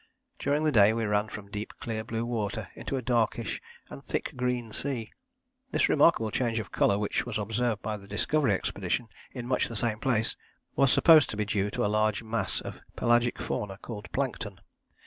During 0.39 0.63
the 0.63 0.71
day 0.71 0.93
we 0.93 1.05
ran 1.05 1.27
from 1.29 1.51
deep 1.51 1.73
clear 1.79 2.03
blue 2.03 2.25
water 2.25 2.69
into 2.73 2.97
a 2.97 3.03
darkish 3.03 3.61
and 3.87 4.03
thick 4.03 4.33
green 4.35 4.73
sea. 4.73 5.11
This 5.69 5.89
remarkable 5.89 6.31
change 6.31 6.57
of 6.59 6.71
colour, 6.71 6.97
which 6.97 7.23
was 7.27 7.37
observed 7.37 7.83
by 7.83 7.97
the 7.97 8.07
Discovery 8.07 8.51
Expedition 8.53 9.09
in 9.31 9.45
much 9.45 9.67
the 9.67 9.75
same 9.75 9.99
place, 9.99 10.35
was 10.75 10.91
supposed 10.91 11.29
to 11.29 11.37
be 11.37 11.45
due 11.45 11.69
to 11.69 11.85
a 11.85 11.85
large 11.85 12.23
mass 12.23 12.61
of 12.61 12.81
pelagic 12.95 13.37
fauna 13.37 13.77
called 13.77 14.11
plankton. 14.11 14.59